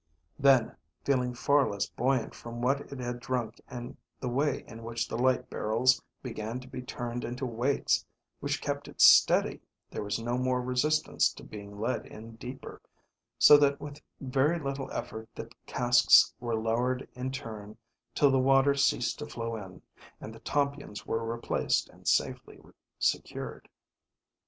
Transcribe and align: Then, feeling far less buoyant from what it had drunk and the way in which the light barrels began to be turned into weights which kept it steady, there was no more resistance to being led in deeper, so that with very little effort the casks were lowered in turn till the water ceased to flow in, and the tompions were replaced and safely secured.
Then, 0.39 0.75
feeling 1.03 1.35
far 1.35 1.69
less 1.69 1.85
buoyant 1.87 2.33
from 2.33 2.59
what 2.59 2.91
it 2.91 2.97
had 2.97 3.19
drunk 3.19 3.61
and 3.67 3.95
the 4.19 4.29
way 4.29 4.63
in 4.67 4.81
which 4.81 5.07
the 5.07 5.15
light 5.15 5.47
barrels 5.47 6.01
began 6.23 6.59
to 6.61 6.67
be 6.67 6.81
turned 6.81 7.23
into 7.23 7.45
weights 7.45 8.03
which 8.39 8.63
kept 8.63 8.87
it 8.87 8.99
steady, 8.99 9.61
there 9.91 10.01
was 10.01 10.17
no 10.19 10.39
more 10.39 10.59
resistance 10.59 11.31
to 11.33 11.43
being 11.43 11.79
led 11.79 12.07
in 12.07 12.35
deeper, 12.37 12.81
so 13.37 13.57
that 13.57 13.79
with 13.79 14.01
very 14.19 14.57
little 14.57 14.89
effort 14.91 15.29
the 15.35 15.51
casks 15.67 16.33
were 16.39 16.55
lowered 16.55 17.07
in 17.13 17.29
turn 17.31 17.77
till 18.15 18.31
the 18.31 18.39
water 18.39 18.73
ceased 18.73 19.19
to 19.19 19.27
flow 19.27 19.55
in, 19.55 19.83
and 20.19 20.33
the 20.33 20.39
tompions 20.39 21.05
were 21.05 21.23
replaced 21.31 21.89
and 21.89 22.07
safely 22.07 22.59
secured. 22.97 23.69